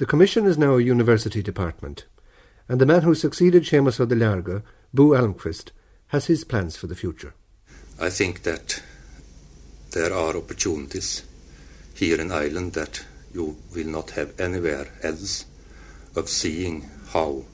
[0.00, 2.06] The Commission is now a university department,
[2.70, 4.62] and the man who succeeded Seamus O'Delarga,
[4.94, 5.72] Bo Almqvist,
[6.06, 7.34] has his plans for the future.
[8.00, 8.82] I think that
[9.90, 11.22] there are opportunities
[11.94, 15.44] here in Ireland that you will not have anywhere else
[16.16, 17.44] of seeing how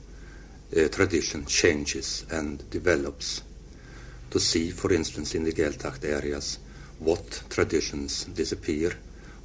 [0.71, 3.43] uh, tradition changes and develops.
[4.31, 6.61] To see, for instance, in the Gaeltacht areas,
[7.01, 8.93] what traditions disappear,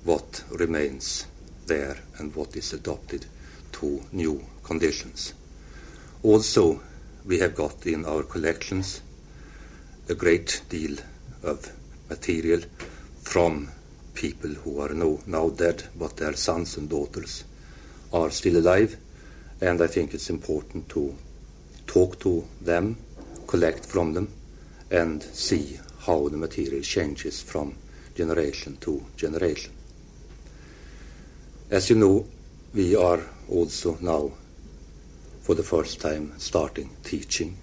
[0.04, 1.26] what remains
[1.72, 3.26] there and what is adopted
[3.72, 5.34] to new conditions.
[6.22, 6.82] Also,
[7.26, 9.02] we have got in our collections
[10.10, 10.98] a great deal
[11.44, 11.72] of
[12.10, 12.62] material
[13.24, 13.70] from
[14.14, 17.46] people who are no, now dead, but their sons and daughters
[18.12, 18.98] are still alive.
[19.62, 21.16] And I think it's important to
[21.88, 22.98] talk to them,
[23.48, 24.28] collect from them,
[24.90, 27.76] and see how the material changes from
[28.16, 29.72] generation to generation.
[31.72, 32.28] As you know,
[32.74, 34.34] we are also now,
[35.40, 37.58] for the first time, starting teaching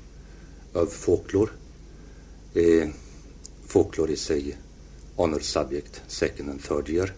[0.74, 1.50] of folklore.
[2.56, 2.86] Uh,
[3.66, 4.56] folklore is a
[5.18, 7.14] honor subject, second and third year,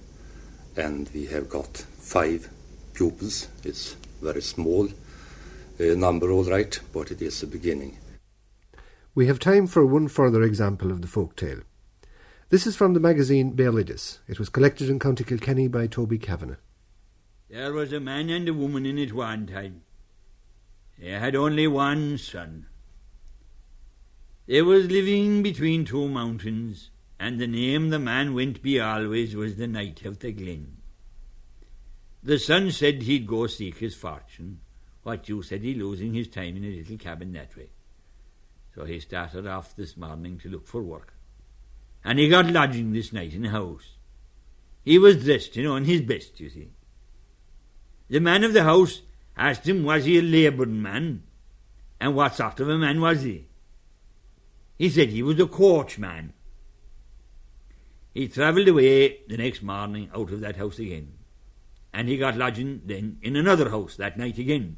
[0.77, 2.51] and we have got five
[2.93, 3.47] pupils.
[3.63, 7.99] It's very small uh, number, all right, but it is a beginning.
[9.15, 11.61] We have time for one further example of the folk tale.
[12.49, 14.19] This is from the magazine Béaloideas.
[14.27, 16.57] It was collected in County Kilkenny by Toby Kavanagh.
[17.51, 19.83] There was a man and a woman in it one time.
[21.01, 22.67] They had only one son.
[24.47, 29.57] They was living between two mountains, and the name the man went by always was
[29.57, 30.77] the Knight of the Glen.
[32.23, 34.61] The son said he'd go seek his fortune.
[35.03, 37.71] What you said he losing his time in a little cabin that way.
[38.77, 41.15] So he started off this morning to look for work.
[42.05, 43.97] And he got lodging this night in a house.
[44.85, 46.71] He was dressed, you know, in his best, you see.
[48.11, 49.03] The man of the house
[49.37, 51.23] asked him was he a labouring man,
[52.01, 53.47] and what sort of a man was he?
[54.77, 56.33] He said he was a coachman.
[58.13, 61.13] He travelled away the next morning out of that house again,
[61.95, 64.77] and he got lodging then in another house that night again.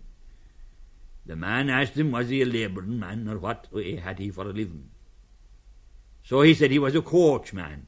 [1.24, 3.68] The man asked him was he a labouring man or what
[4.02, 4.90] had he for a living.
[6.22, 7.86] So he said he was a coachman.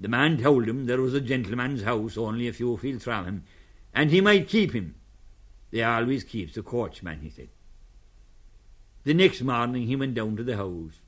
[0.00, 3.44] The man told him there was a gentleman's house only a few fields from him,
[3.96, 4.94] and he might keep him.
[5.70, 7.48] They always keeps the coachman, he said.
[9.04, 11.00] The next morning he went down to the house.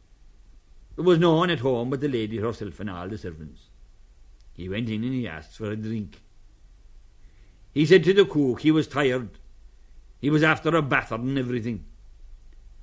[0.97, 3.61] There was no one at home but the lady herself and all the servants.
[4.55, 6.19] He went in and he asked for a drink.
[7.75, 9.29] He said to the cook he was tired.
[10.19, 11.85] He was after a bath and everything.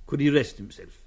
[0.05, 1.01] Could he rest himself?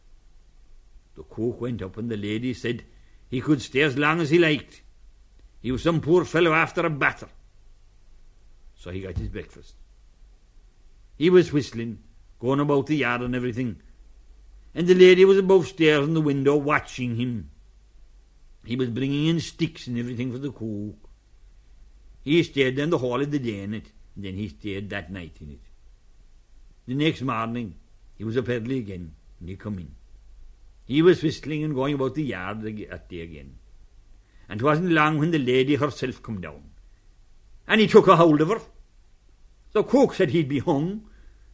[1.14, 2.82] The cook went up and the lady said
[3.28, 4.82] he could stay as long as he liked.
[5.60, 7.28] He was some poor fellow after a batter
[8.78, 9.74] so he got his breakfast.
[11.16, 11.98] He was whistling,
[12.38, 13.82] going about the yard and everything,
[14.74, 17.50] and the lady was above stairs in the window watching him.
[18.64, 21.10] He was bringing in sticks and everything for the cook.
[22.22, 25.10] He stayed in the hall of the day in it, and then he stayed that
[25.10, 25.60] night in it.
[26.86, 27.74] The next morning
[28.16, 29.94] he was up early again, and he come in.
[30.84, 33.58] He was whistling and going about the yard at day again.
[34.48, 36.67] And 'twasn't long when the lady herself come down
[37.68, 38.60] and he took a hold of her.
[39.72, 41.02] The cook said he'd be hung.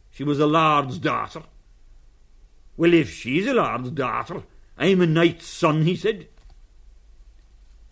[0.09, 1.43] She was a lord's daughter.
[2.77, 4.43] Well, if she's a lord's daughter,
[4.77, 6.29] I'm a knight's son, he said.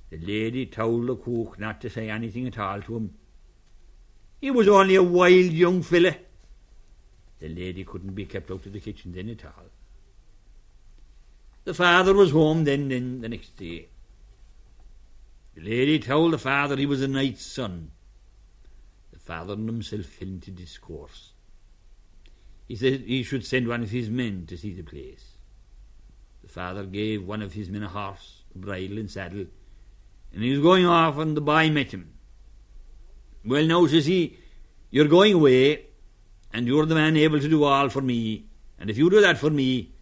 [0.09, 3.13] The lady told the cook not to say anything at all to him.
[4.39, 6.15] He was only a wild young fella.
[7.39, 9.69] The lady couldn't be kept out of the kitchen then at all.
[11.65, 13.89] The father was home then, then the next day.
[15.55, 17.91] The lady told the father he was a knight's son.
[19.24, 21.32] The father and himself fell into discourse.
[22.67, 25.38] He said he should send one of his men to see the place.
[26.41, 29.45] The father gave one of his men a horse, a bridle and saddle,
[30.34, 32.13] and he was going off, and the boy met him.
[33.45, 34.38] Well, now, says he,
[34.91, 35.86] you're going away,
[36.51, 38.47] and you're the man able to do all for me,
[38.78, 39.93] and if you do that for me,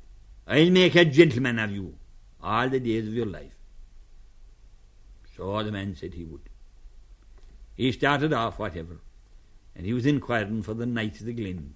[0.48, 1.96] I'll make a gentleman of you
[2.42, 3.54] all the days of your life.
[5.38, 6.50] So the man said he would.
[7.76, 8.98] He started off, whatever,
[9.76, 11.76] and he was inquiring for the Knight of the Glen.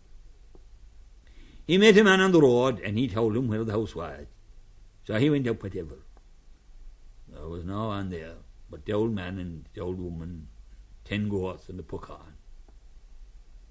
[1.66, 4.28] He met a man on the road, and he told him where the house was.
[5.06, 5.98] So he went up, whatever.
[7.28, 8.36] There was no one there
[8.70, 10.48] but the old man and the old woman,
[11.04, 12.36] ten goats and a puckan.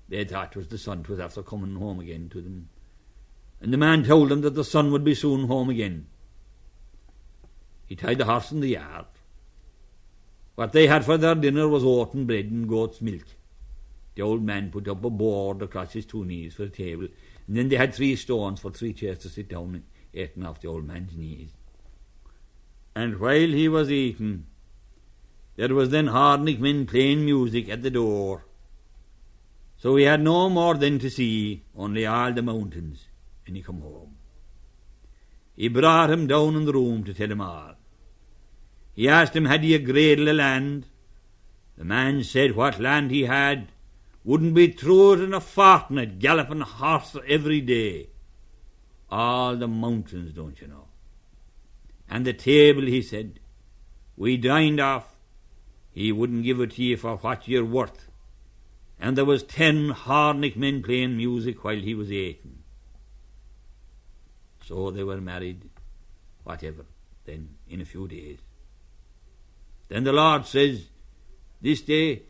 [0.08, 2.68] They thought it was the son was after coming home again to them.
[3.60, 6.06] And the man told them that the son would be soon home again.
[7.86, 9.06] He tied the horse in the yard.
[10.54, 13.26] What they had for their dinner was oaten bread and goat's milk.
[14.14, 17.08] The old man put up a board across his two knees for a table,
[17.46, 20.60] and then they had three stones for three chairs to sit down and eating off
[20.60, 21.50] the old man's knees.
[22.94, 24.46] And while he was eating,
[25.56, 28.44] there was then Hardnick men playing music at the door.
[29.76, 33.06] So we had no more then to see, only all the mountains,
[33.46, 34.16] and he come home.
[35.56, 37.74] He brought him down in the room to tell him all.
[38.94, 40.86] He asked him had he a gradle of land.
[41.76, 43.72] The man said what land he had
[44.24, 48.08] wouldn't be truer than a fortnight galloping a horse every day.
[49.10, 50.86] All the mountains, don't you know.
[52.08, 53.38] And the table, he said,
[54.16, 55.16] we dined off.
[55.90, 58.08] He wouldn't give it to you for what you're worth
[59.04, 62.60] and there was ten Hardnick men playing music while he was eating.
[64.64, 65.68] So they were married,
[66.42, 66.86] whatever,
[67.24, 68.38] then in a few days.
[69.88, 70.86] Then the Lord says,
[71.60, 72.22] This day,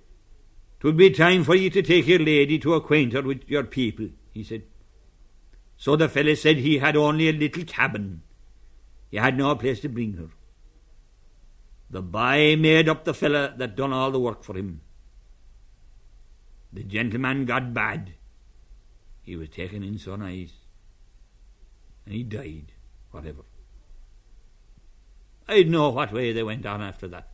[0.84, 4.06] twould be time for ye to take your lady to acquaint her with your people,
[4.32, 4.62] he said.
[5.78, 8.20] So the fellow said he had only a little cabin.
[9.10, 10.28] He had no place to bring her.
[11.88, 14.82] The boy made up the fellow that done all the work for him.
[16.70, 18.12] The gentleman got bad.
[19.22, 20.52] He was taken in so nice.
[22.04, 22.72] And he died,
[23.10, 23.44] whatever.
[25.48, 27.30] I'd know what way they went on after that.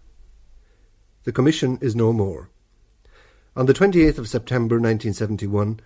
[1.24, 2.50] The Commission is no more.
[3.60, 5.80] On the 28th of September 1971,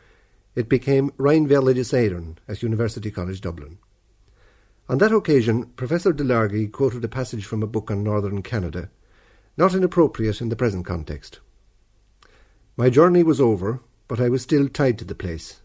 [0.54, 3.78] it became Rheinwelle Éireann at University College Dublin.
[4.88, 8.90] On that occasion, Professor Delargy quoted a passage from a book on northern Canada,
[9.56, 11.40] not inappropriate in the present context.
[12.76, 15.60] My journey was over, but I was still tied to the place.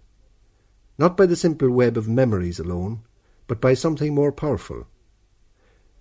[0.98, 3.04] Not by the simple web of memories alone,
[3.46, 4.88] but by something more powerful.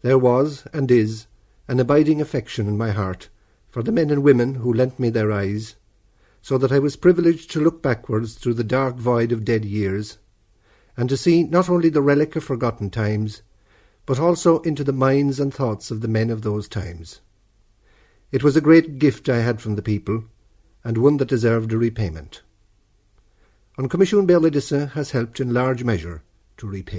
[0.01, 1.27] There was, and is,
[1.69, 3.29] an abiding affection in my heart
[3.69, 5.77] for the men and women who lent me their eyes,
[6.49, 10.17] so that I was privileged to look backwards through the dark void of dead years,
[10.97, 13.43] and to see not only the relic of forgotten times,
[14.07, 17.21] but also into the minds and thoughts of the men of those times.
[18.33, 20.25] It was a great gift I had from the people,
[20.83, 22.41] and one that deserved a repayment.
[23.77, 26.23] An Comisiún Béal has helped in large measure
[26.57, 26.97] to repay.